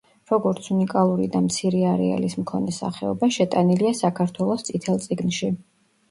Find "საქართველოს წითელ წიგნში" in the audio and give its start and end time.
3.99-5.51